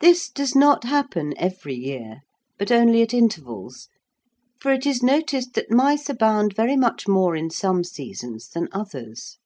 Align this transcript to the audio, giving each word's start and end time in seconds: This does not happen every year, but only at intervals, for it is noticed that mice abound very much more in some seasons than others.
This 0.00 0.28
does 0.28 0.54
not 0.54 0.84
happen 0.84 1.32
every 1.38 1.74
year, 1.74 2.20
but 2.58 2.70
only 2.70 3.00
at 3.00 3.14
intervals, 3.14 3.88
for 4.60 4.70
it 4.70 4.84
is 4.84 5.02
noticed 5.02 5.54
that 5.54 5.70
mice 5.70 6.10
abound 6.10 6.54
very 6.54 6.76
much 6.76 7.08
more 7.08 7.34
in 7.34 7.48
some 7.48 7.82
seasons 7.82 8.50
than 8.50 8.68
others. 8.70 9.38